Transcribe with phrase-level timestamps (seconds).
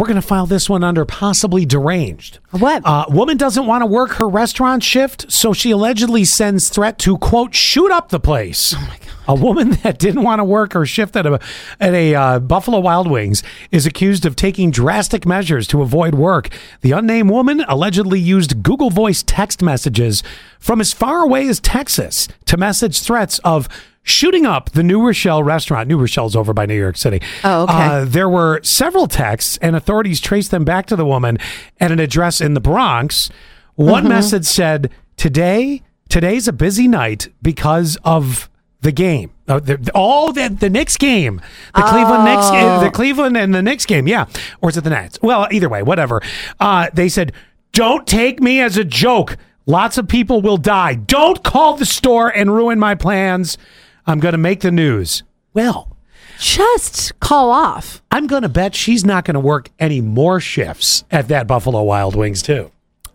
[0.00, 2.38] we're going to file this one under possibly deranged.
[2.52, 2.80] What?
[2.86, 7.18] Uh, woman doesn't want to work her restaurant shift, so she allegedly sends threat to
[7.18, 8.72] quote shoot up the place.
[8.74, 9.08] Oh my god!
[9.28, 11.38] A woman that didn't want to work her shift at a
[11.78, 16.48] at a uh, Buffalo Wild Wings is accused of taking drastic measures to avoid work.
[16.80, 20.22] The unnamed woman allegedly used Google Voice text messages
[20.58, 23.68] from as far away as Texas to message threats of
[24.02, 25.88] shooting up the New Rochelle restaurant.
[25.88, 27.20] New Rochelle's over by New York City.
[27.44, 27.72] Oh, okay.
[27.74, 31.38] Uh, there were several texts, and authorities traced them back to the woman
[31.78, 33.30] at an address in the Bronx.
[33.74, 34.08] One Mm-hmm.
[34.08, 38.48] message said, "Today, today's a busy night because of."
[38.82, 41.42] The game, uh, the, all the the Knicks game,
[41.74, 42.80] the Cleveland Knicks, uh, Oh.
[42.82, 44.24] the Cleveland and the Knicks game, yeah,
[44.62, 45.18] or is it the Nets?
[45.20, 46.22] Well, either way, whatever.
[46.58, 47.32] Uh, they said,
[47.74, 49.36] "Don't take me as a joke.
[49.66, 50.94] Lots of people will die.
[50.94, 53.58] Don't call the store and ruin my plans.
[54.06, 55.22] I'm going to make the news."
[55.54, 55.96] Well,
[56.38, 58.02] Just call off.
[58.10, 61.82] I'm going to bet she's not going to work any more shifts at that Buffalo
[61.82, 62.70] Wild Wings too,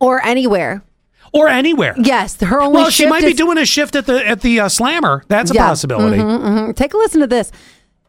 [0.00, 0.82] Or anywhere.
[1.32, 1.94] or anywhere.
[1.98, 4.60] Yes, her only Well, she shift might be doing a shift at the at the
[4.60, 5.22] uh, Slammer.
[5.28, 5.66] That's a Yeah.
[5.66, 6.18] possibility.
[6.18, 6.74] Mhm.
[6.76, 7.50] Take a listen to this.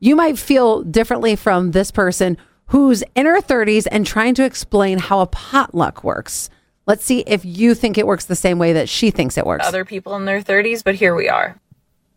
[0.00, 2.36] You might feel differently from this person
[2.68, 6.48] who's in her 30s and trying to explain how a potluck works.
[6.86, 9.66] Let's see if you think it works the same way that she thinks it works.
[9.66, 11.56] other people in their 30s, but here we are.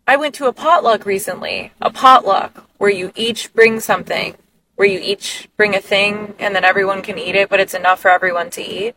[0.10, 4.36] I went to a potluck recently, a potluck where you each bring something,
[4.76, 8.00] where you each bring a thing and then everyone can eat it, but it's enough
[8.00, 8.96] for everyone to eat.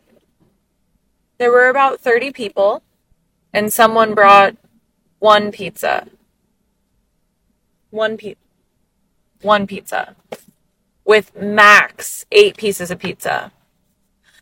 [1.37, 2.81] There were about 30 people,
[3.51, 4.55] and someone brought
[5.19, 6.07] one pizza.
[7.89, 8.39] One pizza.
[9.41, 10.15] One pizza.
[11.03, 13.51] With max eight pieces of pizza.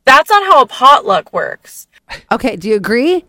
[0.05, 1.87] That's not how a potluck works.
[2.31, 3.25] Okay, do you agree?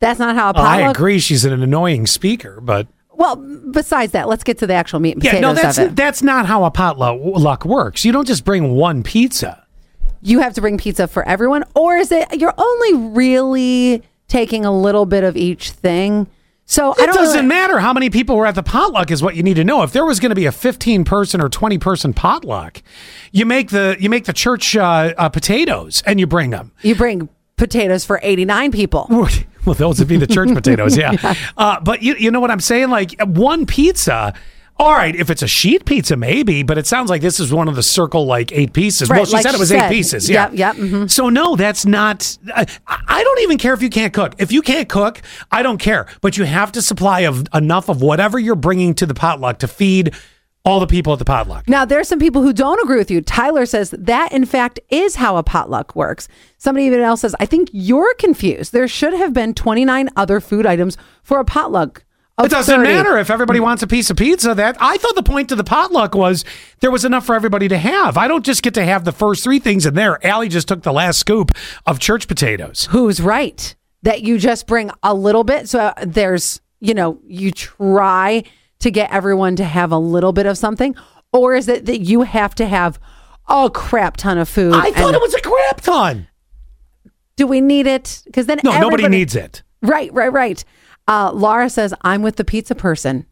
[0.00, 1.18] That's not how a Oh, I agree.
[1.18, 3.36] She's an annoying speaker, but Well,
[3.70, 5.96] besides that, let's get to the actual meat and yeah, potatoes no, that's of it.
[5.96, 8.04] that's not how a potluck works.
[8.04, 9.64] You don't just bring one pizza.
[10.22, 14.72] you have to bring pizza for everyone, or is it you're only really taking a
[14.76, 16.26] little bit of each thing?
[16.68, 19.22] So I It don't doesn't really- matter how many people were at the potluck is
[19.22, 19.82] what you need to know.
[19.84, 22.82] If there was going to be a 15 person or 20 person potluck,
[23.30, 26.72] you make the you make the church uh, uh, potatoes and you bring them.
[26.82, 29.06] You bring potatoes for 89 people.
[29.66, 31.34] Well, those would be the church potatoes, yeah.
[31.56, 32.88] Uh, but you you know what I'm saying?
[32.90, 34.32] Like one pizza.
[34.78, 37.66] All right, if it's a sheet pizza, maybe, but it sounds like this is one
[37.66, 39.08] of the circle like eight pieces.
[39.08, 39.90] well, she like said it was said.
[39.90, 40.28] eight pieces.
[40.28, 41.10] Yeah, Yep, yep, mhm.
[41.10, 42.36] So no, that's not.
[42.54, 44.34] I, I don't even care if you can't cook.
[44.38, 46.06] If you can't cook, I don't care.
[46.20, 49.68] But you have to supply of enough of whatever you're bringing to the potluck to
[49.68, 50.14] feed
[50.66, 51.68] all the people at the potluck.
[51.68, 53.22] Now, there's some people who don't agree with you.
[53.22, 56.26] Tyler says that, in fact, is how a potluck works.
[56.58, 58.72] Somebody even else says, I think you're confused.
[58.72, 62.04] There should have been 29 other food items for a potluck.
[62.38, 62.92] It doesn't 30.
[62.92, 64.54] matter if everybody wants a piece of pizza.
[64.54, 66.44] That I thought the point of the potluck was
[66.80, 68.18] there was enough for everybody to have.
[68.18, 70.24] I don't just get to have the first three things in there.
[70.26, 71.50] Allie just took the last scoop
[71.86, 72.88] of church potatoes.
[72.90, 73.74] Who's right?
[74.02, 75.66] That you just bring a little bit.
[75.70, 78.44] So uh, there's, you know, you try
[78.80, 80.94] to get everyone to have a little bit of something.
[81.32, 82.98] Or is it that you have to have
[83.48, 84.74] a crap ton of food?
[84.74, 86.28] I thought it was a crap ton.
[87.36, 88.22] Do we need it?
[88.24, 89.62] Because then No, nobody needs it.
[89.82, 90.64] Right, right, right.
[91.06, 93.26] Uh, Laura says, I'm with the pizza person.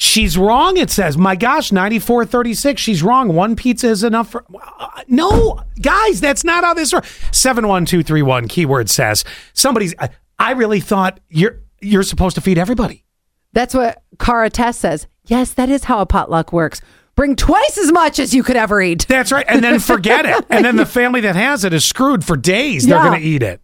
[0.00, 0.76] She's wrong.
[0.76, 2.80] It says, my gosh, ninety four thirty six.
[2.80, 3.34] She's wrong.
[3.34, 4.44] One pizza is enough for.
[4.78, 7.18] Uh, no, guys, that's not how this works.
[7.32, 9.24] Seven one two three one keyword says
[9.54, 9.96] somebody's.
[9.98, 13.04] I, I really thought you're you're supposed to feed everybody.
[13.52, 15.06] That's what Cara Tess says.
[15.26, 16.80] Yes, that is how a potluck works.
[17.14, 19.06] Bring twice as much as you could ever eat.
[19.08, 19.44] That's right.
[19.48, 20.44] And then forget it.
[20.50, 22.86] And then the family that has it is screwed for days.
[22.86, 23.60] They're going to eat it.